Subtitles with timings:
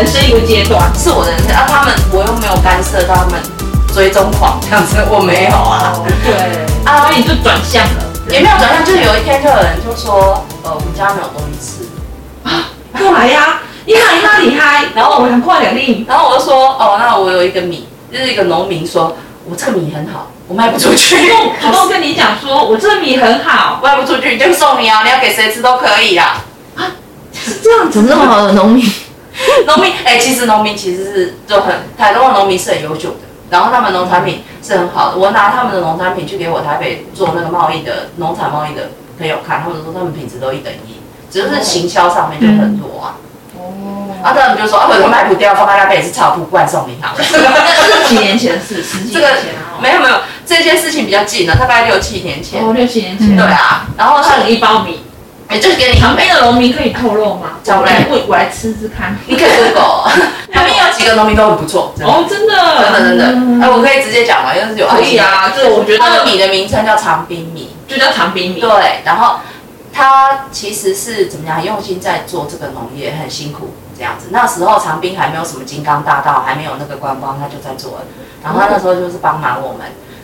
[0.00, 3.38] 人生一个阶段，是我的人生啊，他们我又没有干涉到他们
[3.92, 5.92] 追踪狂这样子，我没有啊。
[6.24, 7.04] 对，啊。
[7.04, 11.84] 所以你就转向了，也没有转向，就是有一天就有人就说，呃，我们家没有东西吃，
[12.96, 26.36] 过来呀，你哪里哪里嗨，然后我很快点令，然后我就说，哦，那我有一个米，就是一个农民说，我这个米很好，我卖不出去，主动主动跟你讲说，我这米很好，卖不出去就送你啊，你要给谁吃都可以啦。
[27.34, 28.90] 是这样子怎么这么好的农民？
[29.66, 33.16] 农民，哎、其实农民其实是就很台东的农民是很优秀的，
[33.50, 35.18] 然后他们农产品是很好的。
[35.18, 43.16] 我拿他们的农产品去给我台北做那个贸易的农产贸易的朋友看，他们说他们品质都一等一，只是行销上面就很多啊。
[43.56, 47.18] 哦，然后他们就说啊，我都卖不掉，放在那边也是超不惯送你好了。
[47.20, 50.16] 那是几年前的事，十几这个年前啊，没有没有，
[50.46, 52.62] 这件事情比较近了，大概六七年前。
[52.64, 55.00] 哦，六七年前，对，啊，然后他送一包米，
[55.50, 57.58] 也就是给你旁边的农民可以透露吗？
[57.62, 59.16] 讲不来我我来吃吃看。
[59.26, 60.04] 你可以 Google，
[60.52, 63.24] 旁边有几个农民都很不错，哦，真的，真的真的。
[63.32, 64.54] 嗯哎，我可以直接讲吗？
[64.54, 67.74] 因为是有可以啊，这个我觉它的得米的名称叫长滨米。
[67.88, 68.60] 就叫长滨米。
[68.60, 69.40] 对，然后
[69.92, 74.28] 他其实是怎么样，用心在做这个农业，很辛苦这样子。
[74.30, 78.04] 那时候长滨还没有什么金刚大道，还没有那个观光，他就在做了。
[78.44, 79.80] 然后他那时候就是帮忙我们。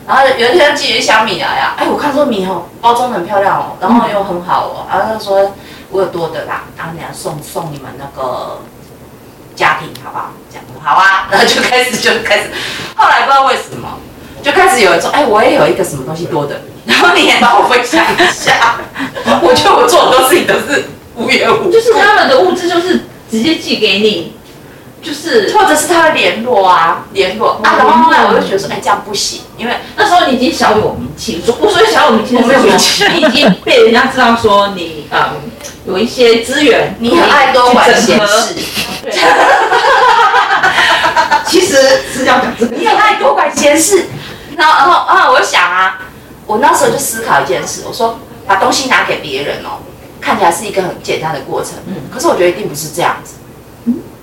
[0.07, 5.53] 然后有一天寄一箱米来呀，哎，我看说米哦，包装很漂亮哦，然后又很好哦，然后他说
[5.91, 8.61] 我有多的啦，然后你要送送你们那个
[9.53, 10.31] 家庭好不好？
[10.49, 12.51] 这样好啊，然后就开始就开始，
[12.95, 13.99] 后来不知道为什么。
[14.43, 18.77] 就开始有人说，哎，我也有一个什么东西多的，然后你也帮我分享一下。
[19.41, 24.36] 我觉得我做很多事情都是无缘无故，就是他们的物资就是直接寄给你，
[25.01, 27.75] 就是或者是他的联络啊，联络啊。
[27.77, 35.19] 然后后来我就觉得说，哎，这样不行，因为那时候你已经小有名气，说我说小有名气我没有名 气你已经被人家知道说你嗯
[35.85, 38.53] 有一些资源，你很爱多管闲事，
[39.03, 39.13] 对，
[41.45, 44.07] 其实是要讲这个，你很爱多管闲事。
[44.57, 45.99] 然后，然后啊，我就想啊，
[46.45, 49.79] 我那时候就思考一件事，我说把东西拿给别人哦，
[50.19, 53.35] 看起来是一个很简单的过程，嗯可是我觉得一定不是这样子。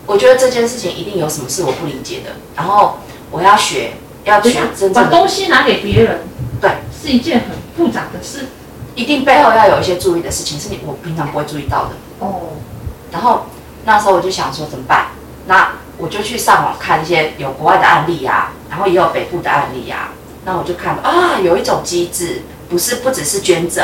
[0.06, 2.98] 我觉得这件事情一定有什么是我不理解的，然后
[3.31, 3.92] 我要学，
[4.25, 6.20] 要学真把东西拿给别人，
[6.60, 8.47] 对，是一件很复杂的事
[8.94, 11.91] 一定背后要有一些注意的事情，是你我平常不会注意到的。
[12.20, 12.53] 哦。
[13.10, 13.47] 然后
[13.84, 15.06] 那时候我就想说怎么办？
[15.47, 20.12] 那我就去上网看一些有国外的案例啊，然后也有北部的案例啊。
[20.44, 23.82] 那我就看到啊，有一种机制，不是不只是捐赠，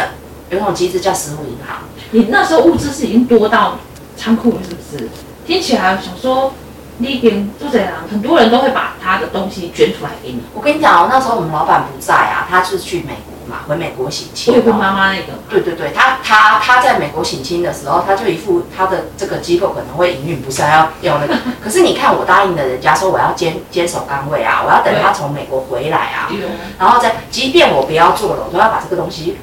[0.51, 1.79] 有一种机制叫食物银行。
[2.11, 3.79] 你那时候物资是已经多到
[4.17, 5.09] 仓库了，是不是？
[5.51, 6.53] 听起来想说，
[6.99, 7.91] 那边做怎样？
[8.09, 10.41] 很多人都会把他的东西捐出来给你。
[10.55, 14.75] 我跟你讲哦，那时候我们老板不在啊，他是去美国嘛，回美国省亲慧慧哦。
[14.75, 21.35] 妈妈那个，对对对，他他他在美国省亲的时候，他就一副他的这个机构可能会营运不善，要要那个。
[21.61, 26.31] 可是你看，我答应了人家说我要坚坚守岗位啊，我要等他从美国回来啊，
[26.79, 29.37] 然后再，即便我不要做了，我都要把这个东西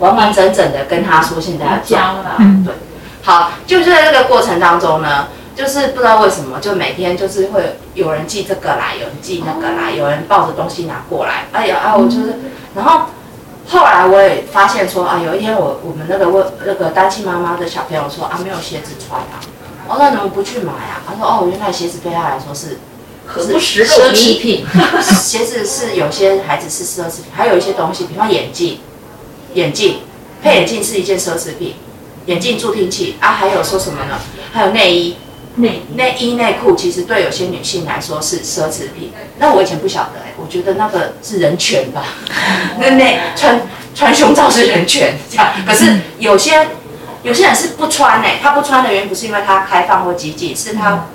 [0.00, 1.96] 完完整整的跟他说现在要做。
[1.96, 2.74] 交了，嗯对，
[3.22, 12.34] 好，就是在这个过程当中呢，就是不知道为什么，就每天就是会有人寄这个来，有人寄那个来，有人抱着东西拿过来，哎呀啊，我就是，
[12.74, 13.06] 然后
[13.68, 19.40] 后来我也发现说啊，有一天我我们那个问那个单亲妈妈的小朋友说啊，没有鞋子穿啊，
[19.88, 21.02] 我说那你们不去买啊？
[21.06, 22.78] 他说哦，原来鞋子对他来说是
[23.26, 24.14] 可不食奢肉糜。
[24.14, 24.66] 侈品，
[25.02, 28.80] 鞋子是有些孩子是奢侈品，还有一些东西，比方眼镜，
[29.54, 30.00] 眼镜
[30.42, 31.76] 配眼镜是一件奢侈品，
[32.26, 33.16] 眼镜助听器。
[33.20, 34.18] 啊，还有说什么呢？
[34.52, 35.16] 还有内衣，
[35.56, 39.12] 内内衣内裤其实对有些女性来说是奢侈品。
[39.38, 42.04] 那我以前不晓得哎、我觉得那个是人权吧，
[42.78, 43.60] 那内穿
[43.94, 45.52] 穿胸罩是人权这样。
[45.66, 46.68] 可是有些
[47.22, 51.06] 有些人是不穿哎、他不穿的原因不是因为他开放或激进，是他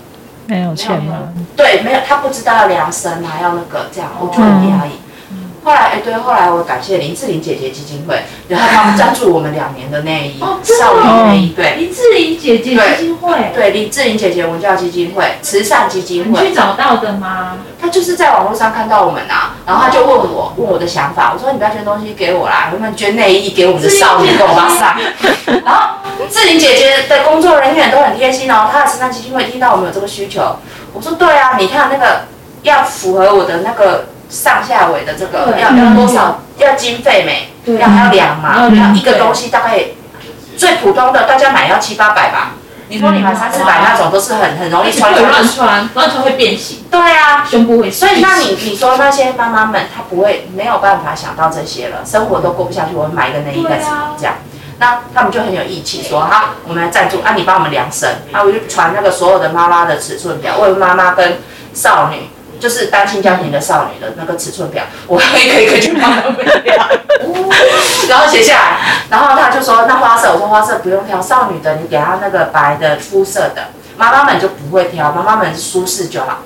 [0.45, 1.33] 没有钱吗？
[1.55, 4.91] 对，没有，他不知道要量身啊，要那个这样，我就很压抑。
[5.63, 11.25] 后来，哎，对，后来我感谢林志玲姐姐基金会，然后他们赞助我们两年的内衣，哦少哦？
[11.25, 11.75] 女内衣，对。
[11.75, 17.57] 林志玲姐姐基金会，对，林志玲姐姐文教基金会、慈善基金你去，找到的吗？
[17.81, 24.97] 她就是在网络上看到我们啊，然后她就问我，问我的想法，我说你不要捐东西给我啦，能不能捐内衣给我们的少女跟我妈上？
[25.65, 25.97] 然后
[26.29, 30.57] 志玲姐姐的工作人员都很贴心哦，她的慈善基金会听到我们有这个需求，
[30.93, 32.21] 我说对啊，你看那个
[32.63, 37.49] 要符合我的那个上下围的这个要要多少，要经费没？
[37.65, 37.79] 对。
[37.79, 39.83] 要要量嘛，要一个东西大概
[40.57, 42.53] 最普通的大家买要七八百吧。
[42.91, 47.91] 你说你买三四百那种都是很很容易穿会穿乱穿，乱穿会变形，对啊，胸部会。
[47.91, 54.33] 所以那你你说那些妈妈们，她不会没有办法想到这些了，生活都过不下去，我买一个内衣干什么这样？
[54.79, 61.37] 那他们就很有义气，说哈，我们来赞助，啊，你帮我们量身，啊，我就传那个所有的妈妈的尺寸表，为妈妈跟
[61.75, 66.87] 少女，就是单亲家庭的少女的那个尺寸表，我一个一个去帮他们量，
[68.09, 68.77] 然后写下来，
[69.09, 76.39] 然后他就说那花色，我说花色不用挑，少女的你给她那个白的肤色的，妈妈们就不会挑，妈妈们舒适就好。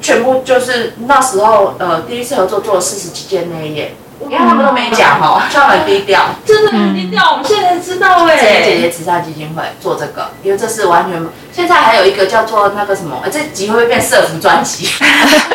[0.00, 3.86] 全部就是那时候，呃，第一次合作做了四十几件内衣，
[4.24, 8.36] 因为他们都没讲哦，他们低调，真的很低调，我们现在才知道哎。
[8.36, 11.22] 姐姐姐慈善基金会做这个，因为这是完全。
[11.52, 14.84] 现在还有一个叫做那个什么，这集会不会变社服专辑？
[14.96, 15.06] 所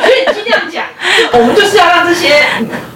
[0.08, 0.86] 以尽量讲，
[1.34, 2.46] 我们就是要让这些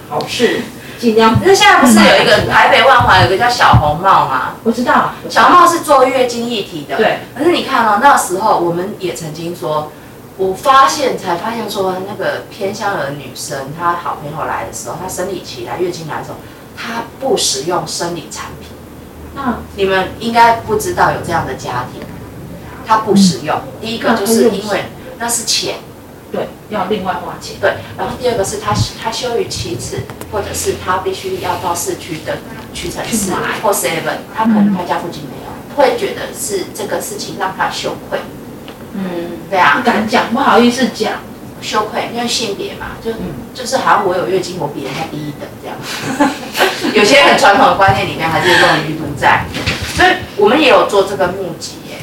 [0.08, 0.60] 好事
[0.98, 1.38] 尽量。
[1.44, 4.54] 那现在不是有一个台北万华有个叫小红帽吗？
[4.62, 6.96] 我知道，小红帽是做月经议题的。
[6.96, 7.20] 对。
[7.36, 9.90] 可是你看哦，那时候我们也曾经说。
[10.42, 16.38] 我发现才发现说，那个偏向的女生，她好朋友来的时候，她生理期来、月经来的时候，
[16.76, 18.70] 她不使用生理产品。
[19.36, 22.02] 那你们应该不知道有这样的家庭，
[22.84, 23.56] 她不使用。
[23.80, 24.86] 第一个就是因为
[25.20, 25.76] 那是钱，
[26.32, 27.58] 对，要另外花钱。
[27.60, 30.02] 对，然后第二个是她她羞于启齿，
[30.32, 32.38] 或者是她必须要到市区的
[32.74, 33.30] 屈臣氏
[33.62, 38.18] 或 Seven，她可能她家附近没有，会觉得是这个事情让她羞愧。
[38.94, 39.02] 嗯，
[39.50, 41.12] 对啊，不敢讲，不好意思讲，
[41.60, 43.12] 羞愧，因为性别嘛，就
[43.54, 45.76] 就是好像我有月经，我比人家低一等这样。
[46.92, 49.44] 有些很传统的观念里面还是这种余毒在，
[49.94, 51.96] 所以我们也有做这个募集耶，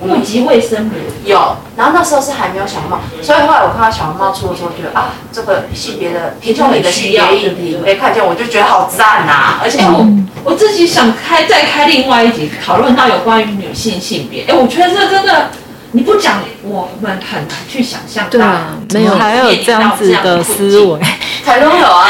[0.00, 0.94] 募集卫生棉。
[1.24, 10.06] 有，然后那时候是还没有小红帽，所以后来我看到小红帽出的时候，觉得啊，这个性别的贫穷里的性别议题没看见，我就觉得好赞呐，而且我
[10.44, 15.50] 我自己想开再开另外一集讨论到有关于女性性别，哎，我觉得这真的。
[15.96, 18.28] 你不讲，我们很难去想象。
[18.28, 21.00] 对啊，没有还有这样子的思维，
[21.42, 22.06] 台中有啊。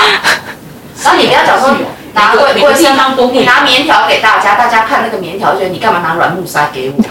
[1.05, 1.73] 然后你不要讲说
[2.13, 7.05] 拿卫卫生巾，你拿棉条给大家，大家看那个棉条，觉得你干嘛拿软木塞给我？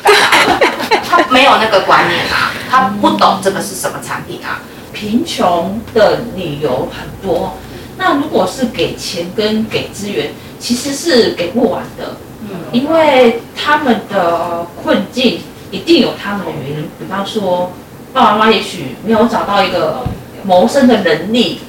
[1.10, 4.60] 他没有那个观念啊，他不懂这个是什么产品啊。
[4.92, 7.58] 贫穷的理由很多，
[7.98, 12.18] 那如果是给钱跟给资源，其实是给不完的。
[12.42, 15.40] 嗯，因为他们的困境。
[15.76, 17.74] 一定有他们的原因，比方说，
[18.14, 20.06] 爸爸妈妈也许没有找到一个
[20.44, 21.60] 谋生的能力，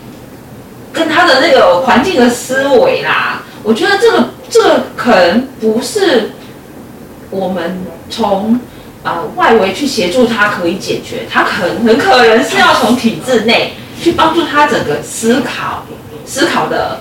[0.92, 3.42] 跟他的那个环境的思维啦。
[3.64, 6.30] 我觉得这个这个可能不是
[7.30, 8.60] 我们从
[9.02, 15.84] 呃外围去协助他可以解决，他可能很可能是要从体制内去帮助他整个思考
[16.24, 17.00] 思考的，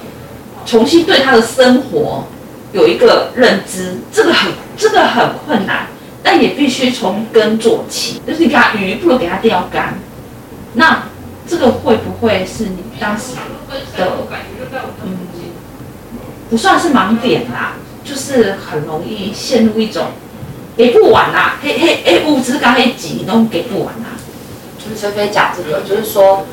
[0.65, 2.23] 重新对他的生活
[2.73, 5.85] 有一个认知，这个很这个很困难。
[6.27, 9.93] 但也必须从根做起，就是你给他鱼，不如给他钓竿。
[10.73, 11.03] 那
[11.47, 13.35] 这个会不会是你当时
[13.95, 14.11] 的
[15.03, 15.17] 嗯，
[16.49, 17.73] 不算是盲点啦，
[18.03, 20.07] 就是很容易陷入一种
[20.75, 24.17] 给不完啦，嘿嘿哎，物资刚一挤你都给不完啦。
[24.79, 26.47] 就是菲菲讲这个，就是说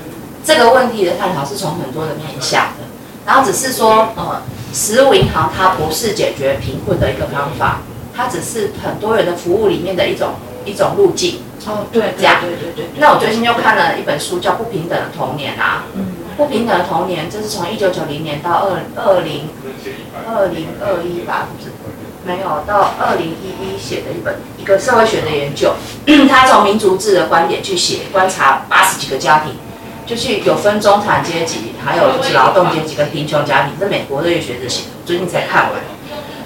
[0.45, 2.85] 这个问题的探讨是从很多的面向的，
[3.25, 7.81] 然后只是说呃，食物银行它不是解决贫困的一个方法。
[8.23, 10.35] 它只是很多人的服务里面的一种
[10.65, 11.41] 一种路径。
[11.67, 12.37] 哦，对，这样。
[12.41, 12.87] 对对对。
[12.99, 19.49] 那我最近又看了一本书，叫《不平等的童年》啊，嗯，不平等的童年，这是从一九九零年到二二零
[20.27, 21.71] 二零二一吧，不是，
[22.25, 25.75] 没有到二零一一写的一本一个社会学的研究，
[26.29, 29.55] 他从民族志的观点去写，观察八十几个家庭，
[30.07, 35.81] 就是有分中产阶级，还有就是劳动阶级跟贫穷家庭，是美国的学者写的，最近才看完，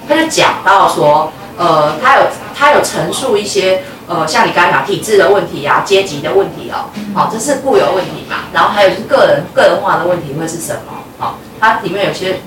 [0.06, 1.32] 他就讲到说。
[1.56, 2.22] 呃，他有
[2.54, 8.44] 他有陈述一些呃，像你刚才讲体制的问题啊，阶级的问题哦，好，这是固有问题嘛。
[8.52, 11.02] 然后还有就是个人个人化的问题会是什么？
[11.18, 12.40] 好，它里面有些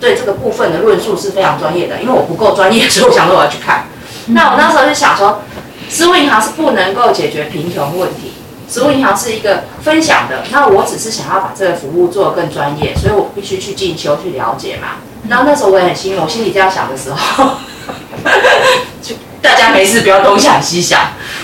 [0.00, 3.84] 对这个部分的论述是非常专业的，因为我不够专业， 所以我想说我要去看。
[4.28, 5.42] 那我那时候就想说，
[5.88, 8.32] 食物银行是不能够解决贫穷问题，
[8.68, 10.42] 食物银行是一个分享的。
[10.50, 14.96] 那我只是想要把这个服务做得更专业，所以我必须去进修去了解嘛。
[15.28, 17.50] 然后那时候我也很心，我心里这样想的时候。
[19.02, 21.00] 就大家没事不要东想西想，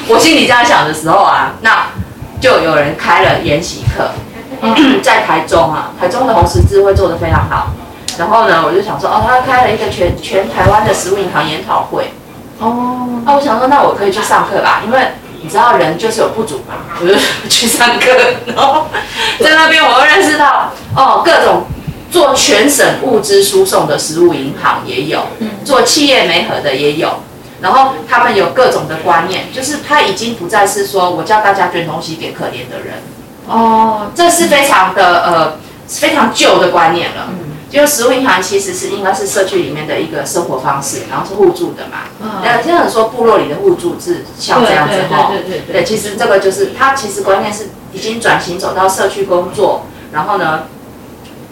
[0.09, 1.87] 我心里这样想的时候啊，那
[2.41, 4.11] 就有人开了研习课，
[5.03, 7.69] 在台中啊，台中的红十字会做得非常好。
[8.19, 12.13] 然后呢，我就想说，哦，他开了一个全全台湾的食物银行研讨会。
[12.59, 14.99] 哦，那我想说，那我可以去上课吧，因为
[15.41, 17.15] 你知道人就是有不足嘛，我就
[17.49, 18.11] 去上课。
[18.47, 18.87] 然后
[19.41, 21.65] 在那边，我又认识到，哦，各种。
[22.13, 25.23] 做全省物资输送的食物银行也有，
[25.65, 27.21] 做企业媒合的也有，
[27.63, 32.97] 然后他们有各种的观念，就是他已经不再是说我叫大家捐东西给可怜的人，
[33.49, 35.57] 哦，这是非常的呃
[35.89, 37.31] 非常旧的观念了，
[37.71, 42.05] 就食物银行其实是应该是社区里面的一个生活方式，然后是互助的嘛。
[42.21, 45.31] 嗯呃，现在说部落里的互助是像这样子哈。
[45.33, 50.65] 对对对对对，其实这个就是它其实观念是已经转型走到社区工作，然后呢，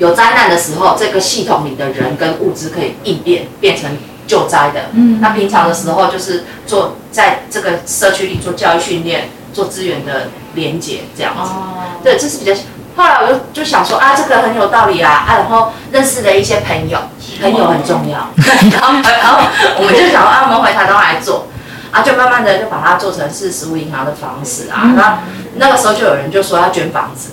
[0.00, 4.86] 有灾难的时候，这个系统里的人跟物资可以应变，变成救灾的。
[4.94, 11.50] 嗯那平常的时候就是做在这个社区里做教育训练，做资源的连结这样子。
[11.52, 12.54] 哦，对，这是比较。
[12.96, 16.98] 后来我就就想说啊，这个很有道理啊啊，然后认识了一些朋友，
[17.40, 18.28] 朋友很重要。
[18.72, 19.44] 然后然后
[19.78, 21.46] 我们就想说啊，我们回台东来做，
[21.92, 24.92] 啊，就慢慢的就把它做成是食物银行的方式啊。
[24.96, 25.18] 然后
[25.56, 27.30] 那个时候就有人就说要捐房子，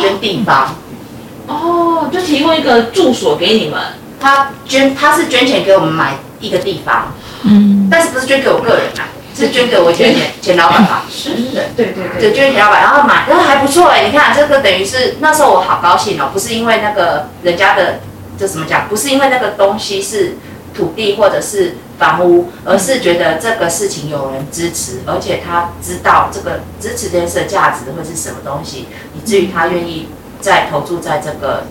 [0.00, 0.66] 捐地方。
[0.66, 0.68] 哦，
[2.12, 3.80] 就提供一个住所给你们，
[4.20, 7.12] 他捐他是捐钱给我们买一个地方，
[7.44, 11.04] 嗯，但是不是捐给我个人啊，是捐给我前前前老板吧。
[11.10, 11.30] 是。
[11.30, 12.20] 是，对对对。
[12.20, 18.00] 对，捐钱老板，然后买，然后还不错哎，你看这个等于是那时候我好高兴哦，不是因为那个人家的
[18.38, 20.36] 这怎么讲，不是因为那个东西是
[20.74, 30.08] 土地或者是房屋，而是觉得这个事情有人支持，而且他知道这个支持这件事的价值会是什么东西，以至于他愿意
[30.40, 31.64] 再投注在这个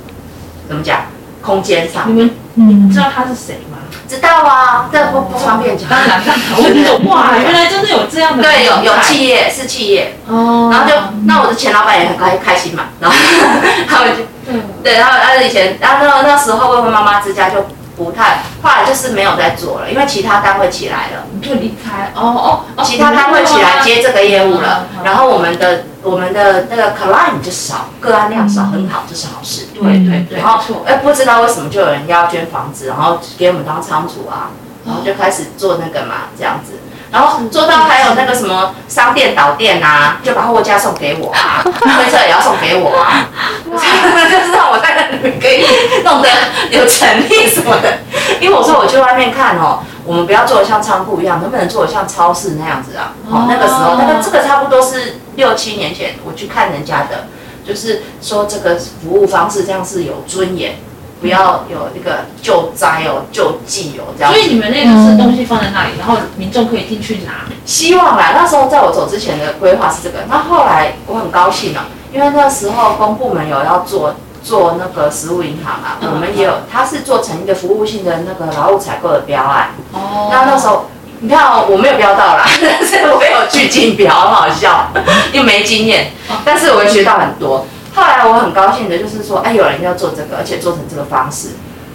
[0.68, 1.04] 怎么讲
[1.42, 2.14] 空间上你。
[2.14, 3.78] 们你们知道他是谁吗？
[4.08, 5.88] 知道啊，这不不方便讲。
[5.88, 10.96] 当然当然，哇，原来真的有这样的对，有有企业是企业，哦，然后就
[11.26, 13.16] 那我的前老板也很开开心嘛，然后
[13.88, 17.66] 他们就对对，然后他以前，然后那那时候问问妈妈之家就
[18.00, 29.68] 不太，后来就是没有在做了，因为其他单位起来了，你就离开，哦哦哦，其他单位起来接这个业务了然后我们的我们的那个 client 就少，个案量少，很好，这是好事。
[29.74, 34.52] 对对对，然后哎，不知道为什么就有人要捐房子，然后给我们当仓储啊，
[34.86, 36.80] 然后就开始做那个嘛，这样子。
[37.12, 43.28] 然后做到还有那个什么商店导店啊，就把货架送给我啊， 推车也要送给我啊，
[43.66, 45.66] 就是让我在那里面可以
[46.04, 46.30] 弄得
[46.70, 48.00] 有成立什么的。
[48.40, 53.14] 因为我说我去外面看哦，我们不要做的像仓库一样，能不能做的像超市那样子啊？
[53.30, 57.28] 哦，那个时候那个这个差不多是六七年前我去看人家的，
[57.68, 60.76] 就是说这个服务方式这样是有尊严。
[61.22, 64.32] 不要有那个救灾哦、救济哦这样。
[64.32, 70.20] 所以你们那个是东西放在那里，然后民众可以进去拿，希望啦，那时候在我走之前的规划是这个。
[70.30, 71.82] 那后来我很高兴哦，
[72.14, 79.70] 因为那时候公部门有要做做那个食物银行啊，嗯我们也有，它是做成一个服务性的那个劳务采购的标案。
[79.92, 80.86] 哦那那时候
[81.22, 84.88] 你看哦，我没有标到啦， 但是我有去竞标，很好笑，
[85.34, 86.14] 又没经验，
[86.46, 87.66] 但是我也学到很多。
[87.94, 91.50] 后来我很高兴的就是说，哎，有人要做这个，而且做成这个方式。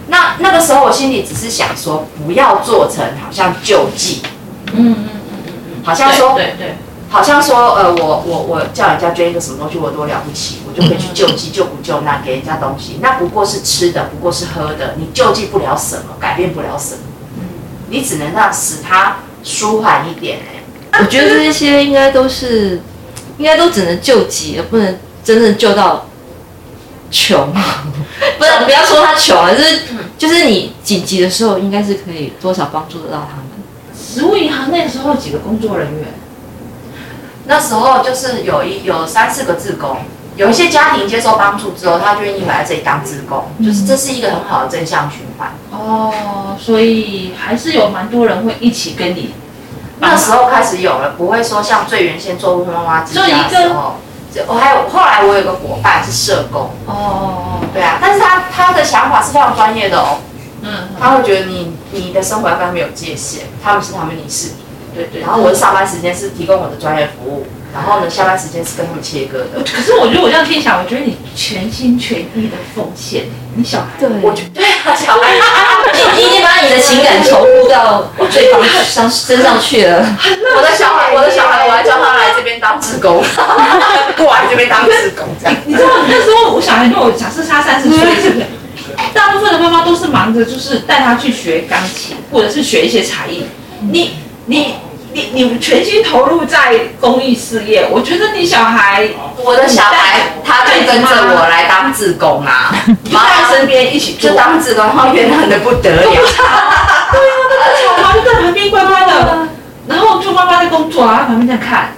[0.07, 4.21] 那那个时候我心里只是想说，不要做成好像救济，
[4.73, 6.75] 嗯嗯嗯嗯嗯，好像说对对，
[7.09, 16.99] 好像说，呃，我我我叫人家捐一个什么东西，我多了不起，我就可以去救济，救不救那给人家东西，那不过是吃的，不过是喝的，你救济不了什么，改变不了什么，
[17.89, 20.39] 你只能让使它舒缓一点、
[20.91, 22.81] 哎，我觉得这些应该都是，
[23.39, 26.05] 应该都只能救急，而不能真正救到
[27.11, 27.51] 穷。
[28.39, 29.81] 不是不要说他穷了，就是
[30.17, 33.45] 就是你紧急的时候，应该是可以多少帮助得到他们。
[33.93, 36.13] 食物银行那时候有几个工作人员，
[37.47, 39.97] 那时候就是有一有三四个志工，
[40.37, 45.51] 有一些家庭接受帮助之后，他就愿意来这里当志工，就是这是一个很好的正向循环。
[45.71, 49.33] 哦，所以还是有蛮多人会一起跟你，
[49.99, 54.04] 那时候开始有了，不会说像最原先做妈妈之家的时候，就
[54.47, 60.17] 我还有后来我有个伙伴是社工，哦，对啊，但是他他的想法是非常专业的哦，
[60.61, 64.55] 嗯，他会觉得你你的生活要跟他们有界限，他们是他们，你是你，
[64.93, 69.61] 对对，然后我的上班时间是提供我的专业服务，然后呢下班时间是跟他们切割的。
[69.61, 75.35] 可是我觉得我这样听起来，我觉得你全心全意的奉献，你小孩，对我觉得对啊，小孩，
[76.15, 80.17] 你已经把你的情感投入到对方身身上去了。
[80.55, 83.21] 我的小孩，我的小孩，我要叫他来这边当志工，
[84.17, 85.55] 过来这边当志工这样。
[85.65, 88.45] 你知道那时候我小孩，如果假设他三十岁， 是不是？
[89.13, 93.45] 大部分的妈妈都是忙着就是带他去学钢琴，或者是学一些才艺。
[93.91, 94.15] 你
[94.45, 94.75] 你
[95.15, 99.07] 你你全心投入在公益事业，我觉得你小孩
[99.37, 102.75] 我的小孩他就跟着我来当志工啊，
[103.09, 104.35] 就在身边一起做就。
[104.35, 106.03] 当志工，然后怨恨的不得了。
[106.03, 106.13] 小
[108.03, 109.47] 孩就在旁边乖乖的，
[109.87, 111.91] 然后就妈妈在工作啊，在旁边在看。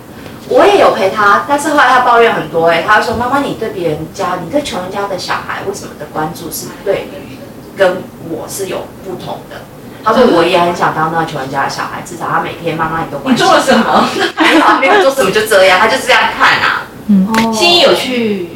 [0.49, 7.39] 我也有陪他，但是后来他抱怨很多哎、他说妈妈，你对别人家，你对穷人家的小孩，为什么的关注是对于
[7.75, 9.61] 跟我是有不同的？
[10.07, 14.07] 他说我也很想当那个穷人家的小孩，至少他每天妈妈也都关心你做了什么？
[14.39, 16.83] 没有啊没有做什么就这样，他就这样看啊。
[17.07, 18.47] 嗯，心怡有去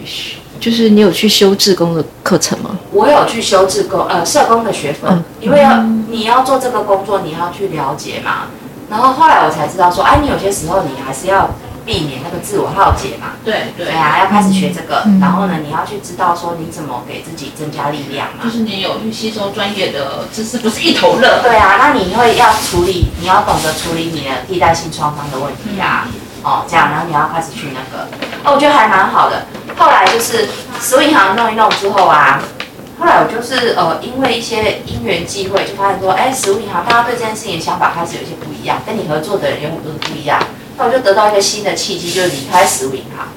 [0.60, 2.72] 就是你有去修志工的课程吗？
[2.92, 8.44] 我有去修志工呃社工的学分，嗯因为要你要做这个工作，你要去了解嘛。
[8.90, 11.50] 然后后来我才知道说，哎，你有些时候你还是要
[11.86, 13.34] 避免那个自我耗竭嘛。
[13.44, 18.50] 对对对啊，要开始学这个，嗯然后呢，你要去知道说你怎么给自己增加力量嘛就。
[18.50, 21.42] 是你有去吸收专业的知识，不是一头热。
[21.42, 26.08] 对啊，那你会要处理，你要懂得处理你的替代性创伤的问题啊。
[26.44, 28.08] 哦，这样，然后你要开始去那个，
[28.44, 29.46] 哦，我觉得还蛮好的。
[29.78, 30.48] 后来就是
[30.80, 32.42] 食物银行弄一弄之后啊，
[33.00, 40.40] 后来我就是呃，因为一些因缘际会，就发现说，哎，食物银行大家对这件事情的想法开始有一些不一样，跟你合作的人有很多的不一样。
[40.82, 43.28] 那我就得到一个新的契机，就是离开食物银行。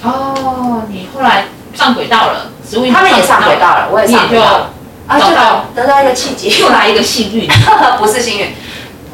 [0.00, 4.70] 哦，你后来上轨道了，食物银行他们也上轨道了，我也上轨道了，
[5.08, 5.26] 啊，就
[5.74, 7.48] 得到一个契机，又来一个幸运。
[7.98, 8.54] 不是幸运，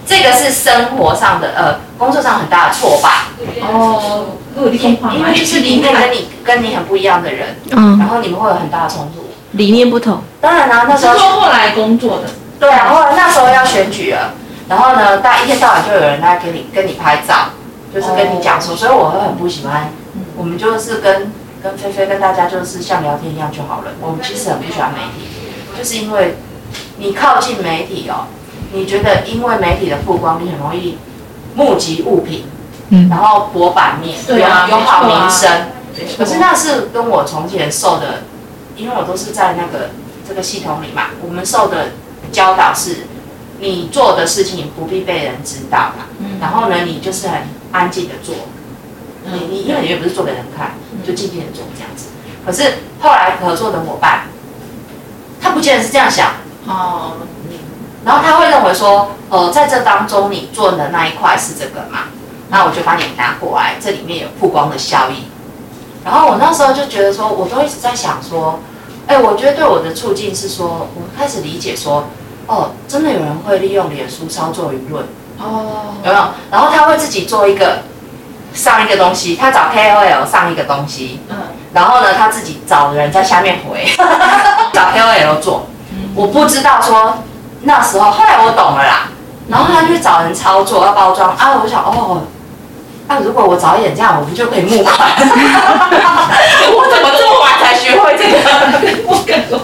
[0.06, 3.09] 这个是生活上的呃工作上很大的挫败，
[3.62, 9.25] 哦，因为就是里面跟你跟你很不一样的人，嗯，然后你们会有很大的冲突。
[9.52, 10.23] 理念不同。
[10.40, 12.25] 当然啦、那时是说候后来工作的，
[12.61, 14.35] 对啊，后来那时候要选举了，
[14.68, 17.50] 然后呢，大一天到晚就有人来给你跟你拍照，
[17.94, 19.90] 就是跟你讲说，所以我会很不喜欢，
[20.37, 23.92] 我们就是跟跟菲菲跟大家就是像聊天一样就好了。
[24.00, 25.28] 我们其实很不喜欢媒体，
[25.76, 26.37] 就是因为
[26.99, 28.26] 你靠近媒体哦，
[28.73, 30.99] 你觉得因为媒体的曝光，你很容易
[31.54, 32.47] 募集物品，
[32.88, 35.50] 嗯然后博版面，对啊有有好没错啊名声。
[35.97, 38.25] 没错可是那是跟我从前受的，
[38.76, 39.90] 因为我都是在那个
[40.26, 41.90] 这个系统里嘛，我们受的
[42.33, 43.06] 教导是，
[43.61, 46.38] 你做的事情不必被人知道嘛，嗯。
[46.40, 47.42] 然后呢，你就是很
[47.73, 48.34] 安静的做，
[49.25, 49.40] 你嗯。
[49.50, 50.75] 你因为你又不是做给人看，
[51.06, 52.06] 就静静的做这样子。
[52.44, 54.26] 可是后来合作的伙伴，
[55.40, 56.32] 他不见得是这样想，
[56.66, 57.12] 哦，
[58.04, 62.08] 然后他会认为说，呃，在这当中你做的那一块是这个嘛，
[62.50, 65.25] 那我就把你拿过来，这里面有曝光的效益。
[66.04, 68.61] 然后我那时候就觉得说，我都一直在想说，
[69.07, 72.09] 哎，我觉得对我的促进是说，我开始理解说，
[72.46, 75.04] 哦，真的有人会利用脸书操作舆论，
[75.38, 76.24] 哦，有没有？
[76.50, 77.78] 然后他会自己做一个
[78.52, 81.37] 上一个东西，他找 KOL 上一个东西，嗯，
[81.72, 83.87] 然后呢，他自己找人在下面回，
[84.72, 85.66] 找 KOL 做。
[86.14, 87.18] 我不知道说
[87.62, 89.09] 那时候，后来我懂了啦。
[89.46, 92.22] 然后他去找人操作，要包装啊，我就想哦，
[93.07, 94.96] 那、如果我早一点这样，我不就可以募款？
[96.72, 98.38] 我怎么这么晚才学会这个？
[99.07, 99.61] 我跟你说，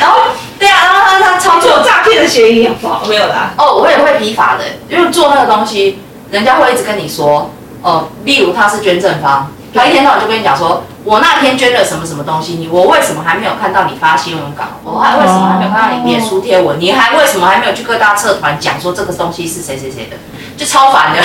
[0.00, 0.18] 然后
[0.66, 3.04] 对啊，然后他他操作做诈骗的嫌疑好不好？
[3.06, 6.00] 没有啦，哦，我也会批发的，因为做那个东西，
[6.32, 7.52] 人家会一直跟你说，
[7.82, 14.64] 哦，例如他是捐赠方，他一天到晚就跟你讲说，我那天捐了什么什么东西，你我为什么还没有看到你发新闻稿？
[14.82, 16.80] 我还为什么还没有看到你脸书贴文？
[16.80, 20.16] 你还为什么还没有去各大社团讲说这个东西是谁谁谁的？
[20.56, 21.18] 就超烦的。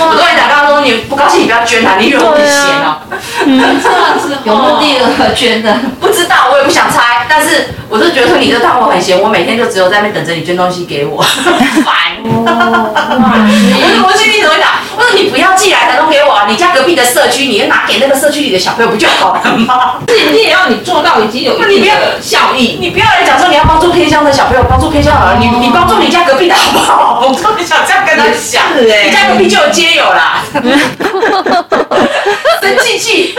[0.00, 2.98] 我跟你讲，刚刚说你不高兴，你不要捐啊，你以为我很闲哦？
[3.44, 12.18] 这样子有目的的捐的，不知道，我也不想猜，但是我就觉得你就当我很闲，我每天就只有在那边等着你捐东西给我，烦。
[12.24, 12.44] 我
[13.94, 14.68] 说我心里怎么讲？
[14.96, 16.46] 我说你不要寄来台东给我啊！
[16.48, 19.94] 你家隔壁的社区，你就拿给那个社区里的小朋友不就好了吗？
[20.08, 27.22] 你你也要你做到已经有一定的效益，你不要来讲说你要帮助偏乡的小朋友，帮助偏乡的人，你你帮助你家隔壁的好不好？
[27.26, 29.04] 我特别想这样跟他讲，是欸。
[29.04, 30.42] 你家隔壁就有街友啦，
[32.60, 33.34] 生气气，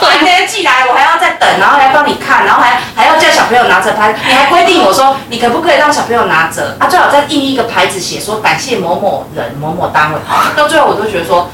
[0.00, 6.76] 烦的寄来我还要再等，然后还帮你看，然后还还要叫小朋友拿着拍，你还规定我说你可不可以让小朋友拿着？
[6.78, 6.86] 啊？
[6.88, 10.18] 最好再印一个牌子写说感谢某某人某某单位，
[10.56, 11.50] 到最后我都觉得说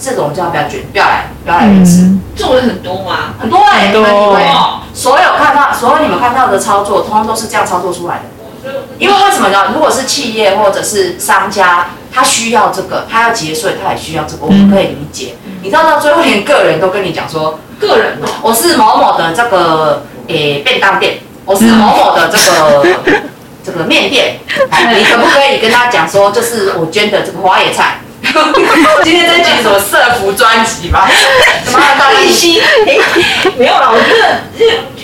[0.00, 2.10] 这种叫不要卷，不要来，不要来认识。
[2.34, 4.02] 做了很多吗，很多哎、很多。
[4.02, 4.42] 对
[4.94, 8.22] 所有看到，所有你们看到的操作，通通都是这样操作出来的。
[8.98, 9.72] 因为为什么呢？
[9.74, 15.34] 如果是企业或者是商家，他需要这个，他要节税，他也需要这个，我们可以理解。
[15.62, 22.86] 你知道到最后连个人都跟你讲说，个人哦，我是某某的这个诶、便当店，我是某某的这个、
[23.64, 24.38] 这个面店，
[24.70, 27.98] 哎你可不可以跟他讲说，这是我捐的这个花野菜？
[29.02, 31.06] 今天在集什么社服专辑吗？
[31.66, 32.62] 什么大一西，
[33.56, 34.40] 没有啦，我觉得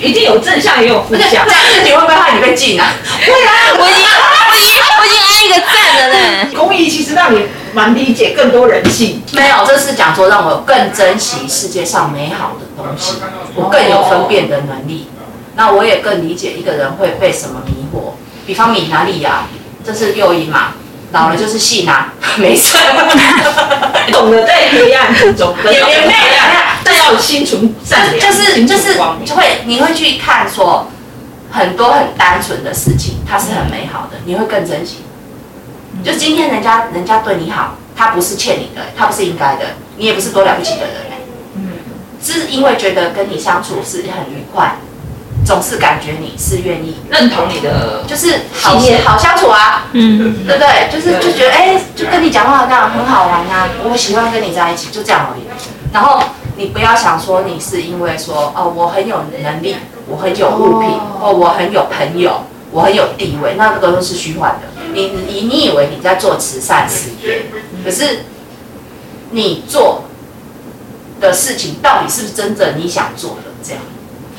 [0.01, 1.45] 一定有正向也有负不是，这样。
[1.47, 2.95] 自己会不会害你被禁啊？
[3.27, 4.05] 会啊我已经
[4.51, 6.51] 我已经我已经按一个赞了呢。
[6.55, 13.15] 公益其实让你蛮理解更多人性，没有，这是讲说让我更珍惜世界上美好的东西，
[13.55, 15.09] 我更有分辨的能力。
[15.57, 18.13] 那我也更理解一个人会被什么迷惑，
[18.47, 19.47] 比方米哪里呀，
[19.85, 20.75] 这是诱因嘛，
[21.13, 22.77] 老了就是戏嘛， 没事。
[24.13, 26.19] 懂得在黑暗之中，也也没有
[26.83, 28.95] 但要有心存善良，就是就是
[29.25, 30.91] 就会你会去看说
[31.51, 34.99] 很多很单纯的事情，它是很美好的，你会更珍惜。
[36.05, 39.65] 就今天人家人家对你好，他不是欠你的，他不是应该的，
[39.97, 40.95] 你也不是多了不起的人。
[41.57, 41.73] 嗯，
[42.23, 44.77] 是因为觉得跟你相处是很愉快，
[45.49, 50.93] 总是感觉你是愿意，认同你的，就是好好相处啊，嗯，对不对？
[50.93, 55.45] 就是就觉得哎、就跟你讲话这样很好玩啊，我喜欢跟你在一起，就这样而已。
[55.91, 56.23] 然后
[56.57, 64.69] 你不要想说你是因为说哦我很有能力，我很有物品，哦或我很有朋友，我很有地位，那个都是虚幻的。
[64.93, 67.47] 你你你以为你在做慈善事业，
[67.83, 68.27] 可是
[69.31, 70.05] 你做
[71.23, 73.49] 的事情到底是不是真正你想做的？
[73.65, 73.81] 这样，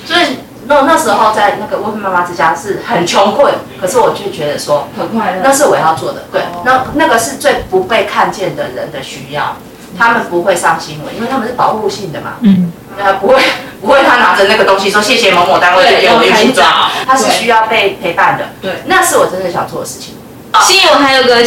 [0.05, 0.37] 所以
[0.69, 3.51] 那那时候在那个温妈妈之家是很穷困，
[3.81, 4.87] 可是我就觉得说。
[4.95, 5.41] 很快乐。
[5.43, 9.57] 那是我要做的，对哦，那那个是最不被看见的人的需要，
[9.97, 13.41] 他们不会上新闻，因为他们是保护性的嘛，嗯，他，不会
[13.81, 20.13] 不会他拿着那个东西说谢谢某某单位就给我运气装，要拍照他是需要被陪伴的，对，那是我真的想做的事情。
[20.61, 21.43] 心怡，我还有个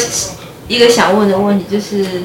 [0.66, 2.24] 一个想问的问题，就是，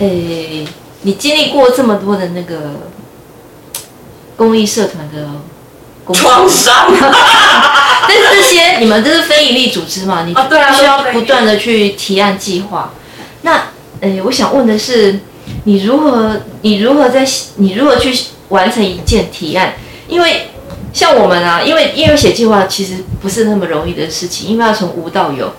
[0.00, 0.68] 诶、
[1.00, 2.56] 你经历过这么多的那个
[4.36, 5.28] 公益社团的
[6.12, 6.86] 工作，伤
[8.08, 10.24] 但是这些你们这是非营利组织嘛？
[10.24, 10.34] 你
[10.76, 12.92] 需要不断的去提案计划。
[13.42, 13.68] 那，
[14.00, 15.20] 诶、我想问的是，
[15.64, 18.16] 你如何你如何在你如何去
[18.48, 19.74] 完成一件提案？
[20.08, 20.48] 因为
[20.92, 25.52] 像我们啊，因为因为写计划其实不是那么容易的事情，因为要从无到有。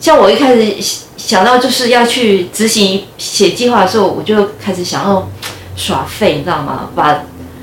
[0.00, 0.76] 像我一开始
[1.16, 5.28] 想到就是要去执行写计划的时候，我就开始想要
[5.76, 6.90] 耍废，你知道吗？
[6.94, 7.20] 把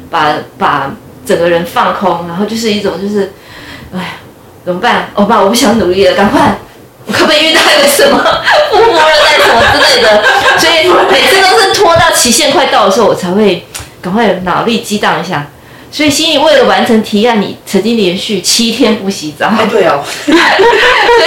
[0.09, 3.33] 把把整个人放空，然后就是一种就是，
[3.95, 4.17] 哎，
[4.65, 5.09] 怎么办？
[5.15, 6.57] 欧巴，我不想努力了，赶快！
[7.05, 8.17] 我可不可以遇到一个什么
[8.71, 10.23] 富婆二代什么之类的？
[10.57, 13.65] 所以每次都是拖到期限快到的时候，我才会
[14.01, 15.49] 赶快脑力激荡一下。
[15.91, 19.47] 所以心里为了完成提案，你曾经连续七天不洗澡。
[19.47, 20.33] 哎，对哦， 所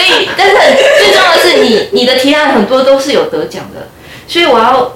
[0.01, 0.57] 以，但是
[0.99, 3.89] 最重要的是你，你的提案很多都是有得奖的，
[4.27, 4.95] 所以我要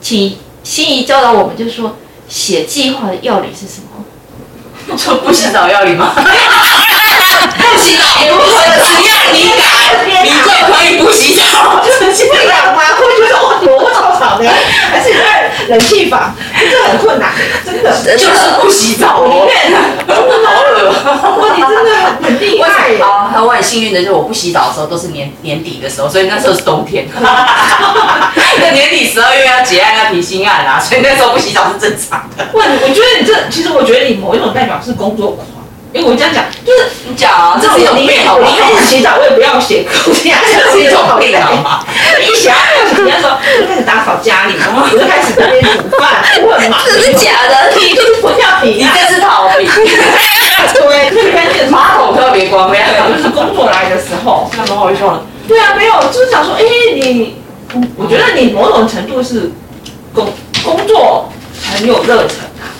[0.00, 1.96] 请心仪教导我们，就是说
[2.30, 3.88] 写计划的要领是什么？
[4.96, 6.12] 说不洗澡要领吗？
[6.16, 6.22] 不
[7.78, 9.68] 洗澡也不会只要你敢，
[10.24, 10.34] 你就
[10.72, 11.80] 可以不洗澡。
[11.84, 12.80] 就是这样吗？
[12.98, 14.48] 会觉得哦，我不操场的，
[14.90, 17.32] 还是在冷气房，这很困难，
[17.64, 17.96] 真的。
[18.16, 19.72] 就是不洗澡宁，愿，
[20.08, 20.20] 好
[20.60, 20.90] 恶。
[21.38, 22.98] 哇，你真的很很厉害耶！
[23.00, 27.06] 好，那我很幸运的就是我不洗澡的时候都是年年底的时候，所以那时候是冬天。
[27.14, 32.44] 那年底十二月要结案要提新案啊，所以那时候不洗澡是正常的。
[32.52, 35.46] 哇，我觉得你这，其实我觉得你某一种代表是工作狂，
[35.92, 38.74] 因为我这样讲，就是你讲啊，这种我宁病好吗愿我一？
[38.74, 41.84] 开始洗澡，我也不要写工这样，这是一种病好吗？
[42.22, 46.78] 一想要洗，那时候就开始打扫家里，然后我就开始在那边煮饭，我很忙。
[46.86, 54.48] 这是假的，你就是不要提你这是逃避，对，最关键的是马桶特别光亮，就是工作来的时候。
[54.56, 55.22] 蛮好笑的。
[55.48, 56.62] 对啊，没有，就是想说，哎、
[56.94, 57.34] 你，
[57.96, 59.50] 我觉得你某种程度是
[60.14, 61.28] 工工作
[61.74, 62.70] 很有热忱啊。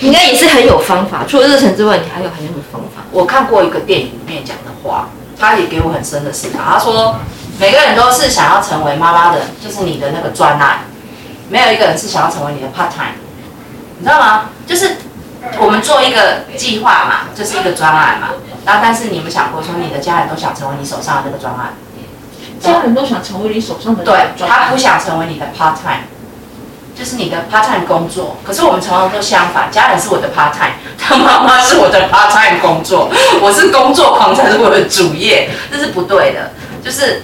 [0.00, 1.24] 应该也是很有方法。
[1.28, 3.02] 除了热忱之外，你还有很有方法。
[3.10, 6.60] 我看过一个电影里面讲的话，他也给我很深的思考。
[6.64, 7.16] 他说，
[7.58, 10.80] 每个人都是想要成为妈妈的，就是你的那个专案，
[11.48, 13.16] 没有一个人是想要成为你的 part time，
[13.98, 14.50] 你知道吗？
[14.66, 14.96] 就是
[15.60, 18.28] 我们做一个计划嘛，就是一个专案嘛。
[18.64, 21.74] 然后，但是你有没有想过说，你的家人都想成为你手上的那个专案？
[22.60, 26.06] 家人都想成为你手上的对，专他不想成为你的 part time，
[26.98, 28.36] 就是你的 part time 工作。
[28.44, 36.52] 可是我们常常都相反，家人是我的 part time，他 妈妈是我的 part time 工作，我是工作狂才是我的主业，这是不对的。
[36.84, 37.22] 就是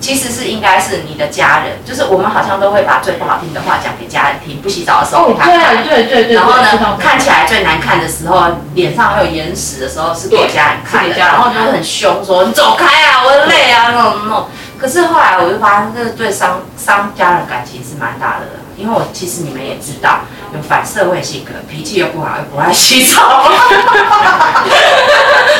[0.00, 5.84] 其实是应该是你的家人，就是我们好像都会把最不好听的话讲给家人听，不洗澡的时候给他看。
[5.84, 6.34] 对对对对。
[6.36, 14.46] 然后呢，看起来最难看的时候，脸上还有眼屎的时候是给家人看然后就很凶说你走开啊，我累啊那种那种。
[14.78, 18.46] 可是后来我就发现，这个对伤伤家人感情是蛮大的，
[18.80, 20.20] 因为我其实你们也知道，
[20.54, 23.44] 有反社会性格，脾气又不好，又不爱洗澡，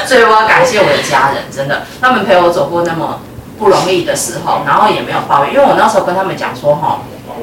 [0.07, 3.21] 所以我要感谢我的家人，真的，他们陪我走过那么
[3.59, 7.01] 不容易的时候，然后也没有抱怨，因为我那时候跟他们讲说哈，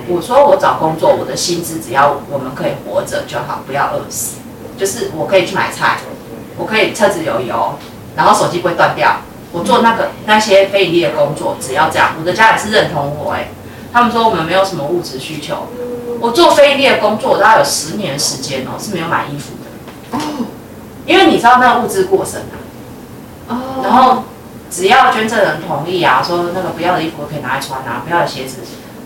[0.07, 4.37] 我说我找工作，我的薪资只要我们可以活着就好，不要饿死，
[4.77, 5.97] 就是我可以去买菜，
[6.57, 7.77] 我可以车子有油，
[8.15, 9.17] 然后手机不会断掉。
[9.53, 13.47] 我做那个那些非盈利的工作，只要这样，我的家人是认同我哎、
[13.91, 15.67] 他们说我们没有什么物质需求。
[16.19, 20.17] 我做非盈利的工作，我大概有十年的时间哦、是没有买衣服的。
[21.05, 22.51] 因为你知道那个物资过剩啊，
[23.47, 24.23] 哦然后
[24.69, 28.57] 只要捐赠人同意啊，说那个不要的衣服可以拿来穿啊，不要的鞋子，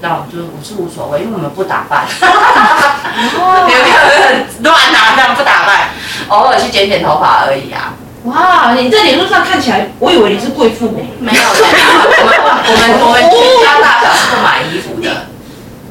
[0.02, 5.90] 那我们就我是无所谓，因为我们不打扮，你们看乱啊这样不打扮，
[6.30, 7.94] 偶尔去剪剪头发而已啊。
[8.26, 11.10] 哇，你在脸书上看起来，我以为你是贵妇美。
[11.20, 12.34] 没有的，我们
[12.68, 13.32] 我们我们全
[13.66, 15.10] 家大小是不买衣服的。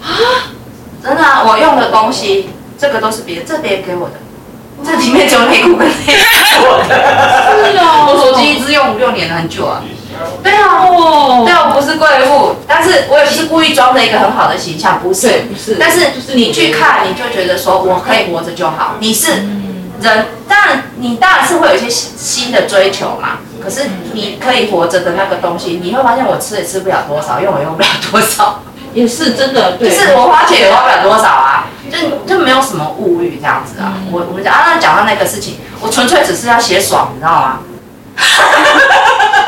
[0.01, 0.55] 啊，
[1.03, 4.15] 真的啊，我用的东西，这个都是别人，这别人给我的，
[4.85, 6.13] 这里面只有内裤跟内裤。
[6.13, 8.07] 是哦。
[8.09, 9.83] 我手机一直用五六年了，很久啊。
[10.43, 11.43] 对啊，哦。
[11.45, 18.95] 对啊，我不是贵妇，但是我也不是故意装的一个很好的形象，不是，不是但是就是你去看，你就会觉得说我可以活着就好。
[19.01, 19.60] 你是嗯
[20.03, 23.39] 人，当然你当然是会有一些新新的追求嘛。
[23.63, 28.63] 可是你可以活着的那个东西，你会发现我吃也吃不了多少，用也用不了多少，
[28.95, 33.93] 也是真的，就，是我花钱也花不了多少啊，就就没有什么物欲这样子啊。
[34.11, 37.59] 我我们讲啊，讲到那个事情，我纯粹只是要写爽，你知道吗？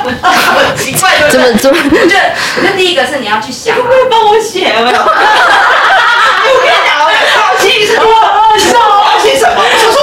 [0.04, 0.12] 很
[0.76, 1.32] 奇怪，对不对？
[1.32, 2.20] 这么怎么我觉得，
[2.56, 4.74] 我觉得第一个是你要去想、啊会不，会帮我写？
[4.76, 8.02] 我 跟你讲，我很好奇是 我
[8.58, 9.54] 知道我要写什么。
[9.56, 9.62] 我
[9.92, 10.01] 说！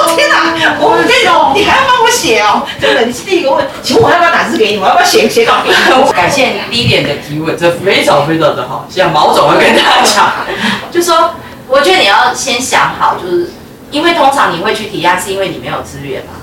[0.79, 2.65] 我跟你讲，你还要帮我写哦？
[2.79, 4.77] 真的，你是第一个问，请问我要不要打字给你？
[4.77, 5.75] 我要不要写写稿给你？
[6.11, 8.85] 感谢 D 点的提问，这非常非常的好。
[8.89, 10.31] 现在毛总会跟大家讲，
[10.91, 11.31] 就说
[11.67, 13.51] 我觉得你要先想好，就是
[13.91, 16.33] 因为通常你会去提案，是因为你没有资源嘛。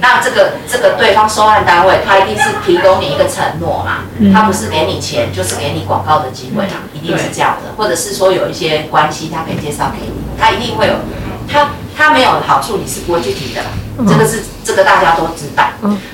[0.00, 10.94] 那这个这个对方收案单位，他一定是提供你一个承诺嘛，他不是给你钱，就是给你广告的机会嘛，一定是这样的，或者是说有一些关系，他可以介绍给你，他一定会有，
[11.46, 13.68] 他他没有好处，你是不会去提的啦，
[14.08, 15.64] 这个是这个大家都知道。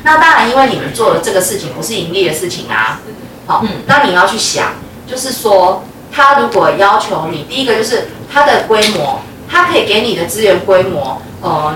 [0.03, 3.01] 那当然，因为你们做的这个事情不是盈利的事情啊，
[3.47, 4.75] 好，那你要去想，
[5.07, 11.75] 就是说，他如果要求你，第一个就是它的规模，它可以给你的资源规模，呃，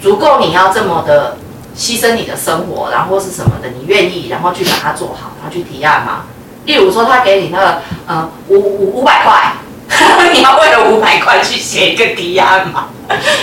[0.00, 1.36] 足够你要这么的
[1.76, 6.24] 牺牲你的生活，然后是什么的，你愿意，然后去把它做好，然后去提案吗？
[6.64, 9.52] 例如说，他给你那个呃五五五百块，
[10.32, 12.86] 你要为了五百块去写一个提案吗？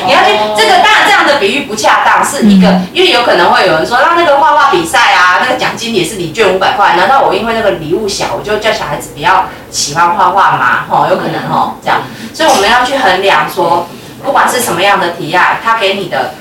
[0.06, 10.86] 你要去这个当然这样的比喻不恰当，是一个，因为有可能会有人说，那那个画画比赛啊，那个奖金也是你捐五百块，难道我因为那个礼物小，我就叫小孩子不要喜欢画画吗？
[10.90, 12.02] 吼，有可能吼这样，
[12.34, 13.88] 所以我们要去衡量说，
[14.24, 16.34] 不管是什么样的提案，他给你的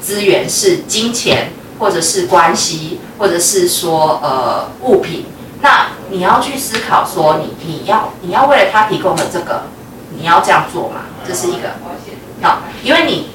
[0.00, 5.26] 资源是金钱，或者是关系，或者是说呃物品，
[5.60, 9.62] 那你要去思考说你你要你要为了他提供的这个，
[10.18, 11.02] 你要这样做嘛？
[11.26, 11.68] 这是一个。
[12.42, 13.30] 好，因为你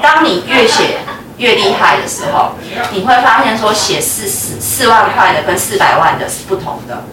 [0.00, 0.98] 当你越写
[1.38, 2.52] 越厉害的时候，
[2.92, 7.04] 你会发现说写四四四万块的跟四百万的是不同的，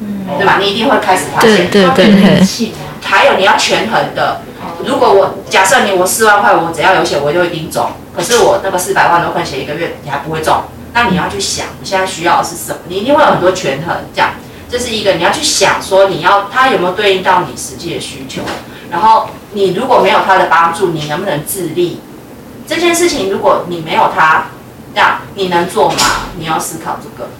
[0.00, 0.58] 嗯对吧？
[0.58, 1.70] 你一定会开始发现。
[1.70, 4.40] 对对，对还有你要权衡的，
[4.84, 14.32] 如果我假设你我四万块，我只要有写我就一定中，可是我那个四百万我可能写一个月你还不会中，那你要去想你现在需要的是什么，你一定会有很多权衡，这样
[14.70, 18.42] 这是一个你要去想说你要它有没有对应到你实际的需求，
[18.90, 22.00] 然后你如果没有它的帮助，你能不能自立？
[22.66, 24.48] 这件事情如果你没有它，
[24.94, 25.96] 这样你能做吗？
[26.38, 27.30] 你要思考这个。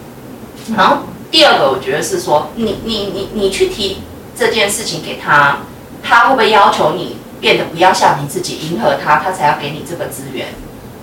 [0.75, 4.01] 然后第二个，我觉得是说，你你你你去提
[4.35, 5.59] 这件事情给他，
[6.01, 10.47] 他会不会要求你变得不要像你自己迎合他，他才要给你这个资源？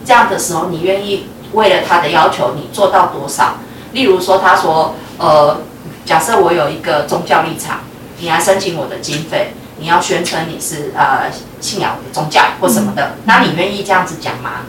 [0.04, 3.58] 这样的时候，你愿意为了他的要求，你做到多少？
[3.92, 5.58] 例如说，他说，呃，
[6.06, 7.80] 假设我有一个宗教立场，
[8.18, 14.62] 你来申请我的经费，你要宣称你是呃信仰宗教或什么的，那你愿意这样子讲吗？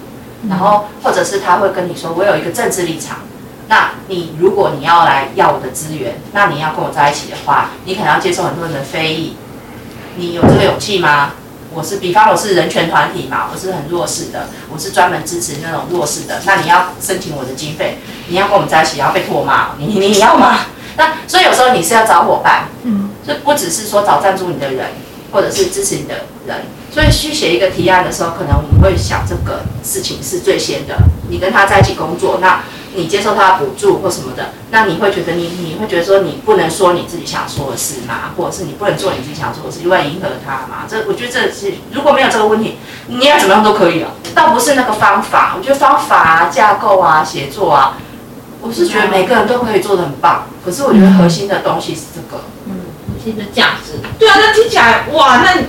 [0.50, 3.20] 然后或者是他会跟你说，我有一个政治立场。
[3.70, 9.36] 那你如果你要来要我的资源，那你要跟我在一起的话，你可能要接受很多人的非议。
[10.16, 11.34] 你有这个勇气吗？
[11.74, 16.42] 我是，比方我是人权团体嘛，我是很弱势的，我是专门支持那种弱势的。
[16.46, 17.98] 那你要申请我的经费，
[18.30, 20.60] 你要跟我们在一起，然后被唾骂，你你你要吗？
[20.98, 24.88] 那所以有时候你是要找伙伴，嗯，所以不只是说找赞助你的人，
[25.32, 26.66] 或者是支持你的人。
[26.92, 30.98] 所以去写一个提案的时候，可能我们会想这个事情是最先的。
[31.30, 32.64] 你跟他在一起工作，那
[32.96, 38.32] 你接受他的补助或什么的，那你会觉得你你会觉得说你不能说你自己想说的事吗？
[38.36, 40.88] 或者是你不能做你自己想做的事，因为迎合他嘛？
[40.90, 44.10] 这我觉得这是如果没有这个问题，你要怎么样都可以啊。
[44.34, 47.98] 倒不是那个方法，我觉得方法啊、架构啊、写作啊，
[48.62, 50.48] 我是觉得每个人都可以做的很棒。
[50.68, 52.74] 可是我觉得核心的东西是这个嗯。
[53.24, 55.62] 新的价值，对啊，那听起来哇，那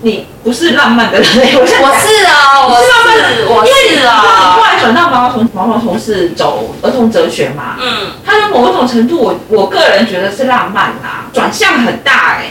[0.00, 1.28] 你不是浪漫的人，
[1.60, 8.12] 我现在我是啊，我是浪漫的，我是后啊，来转到毛毛虫，毛毛虫是走儿童哲学嘛，嗯。
[8.24, 12.50] 它的某种程度我，我个人觉得是浪漫啦，转向很大哎、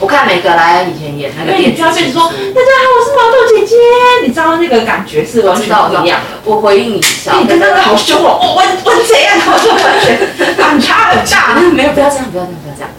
[0.00, 3.76] 我看梅格莱恩以前演那个电就要跟你说，大家好，我是毛豆姐姐，
[4.22, 6.26] 你知道那个感觉是完全不一样的。
[6.44, 8.38] 我回应你一下，你真的好凶哦！
[8.40, 9.36] 我我我怎样？
[9.44, 11.60] 我就完全反差很大。
[11.72, 12.90] 没有，不要这样，不要这样，不要这样。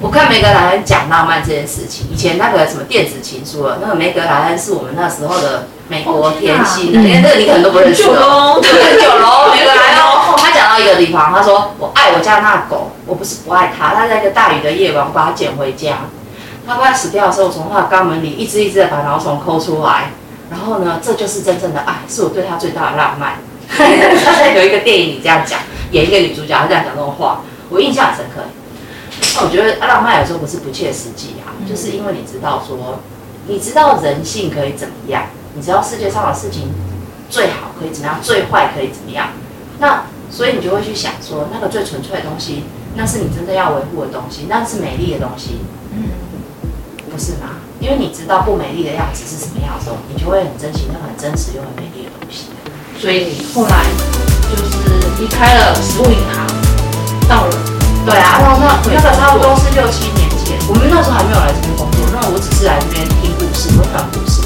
[0.00, 8.54] 我看梅格莱恩讲浪漫这件事情，以前那个什么电子情书了，那个梅格莱恩是我们那时候的美国甜心，哦天哪因为这个你可能都不认识九哦。
[8.56, 10.00] 龙，对，九龙梅格莱恩，
[10.38, 15.98] 他讲到一个地方，他说我爱我家那狗，我不是不爱它，它在一个大雨的夜晚，我把它捡回家。
[16.66, 20.10] 他快死掉的时候，我从他的肛门里一只一只的把毛虫抠出来，
[20.50, 23.36] 然后呢，这就是真正的爱，是我对他最大的浪漫。
[24.54, 25.60] 有一个电影里这样讲，
[25.92, 28.42] 演一个女主角，她这样讲这种话，我印象很深刻。
[29.34, 33.00] 那我觉得浪漫有时候不是不切实际啊，就是因为你知道说，
[33.46, 35.24] 你知道人性可以怎么样，
[35.54, 36.72] 你知道世界上的事情
[37.28, 39.28] 最好可以怎么样，最坏可以怎么样，
[39.78, 45.60] 那所以你就会去想说，那个最纯粹的东西，那是你真正要维护的东西，那是美丽的东西，
[45.92, 46.04] 嗯，
[47.16, 47.56] 不是吗？
[47.80, 52.52] 因为你知道不美丽的样子是什么样的时候，你就会很珍惜那个很真实又很美丽的东西。
[53.00, 53.84] 所以你后来
[54.52, 56.46] 就是离开了食物银行，
[57.26, 57.50] 到了
[58.04, 64.45] 对啊，那那那个差不多是六七年前，我们那时候还没有来这边工作，那我只是来这边听故事，分享故事。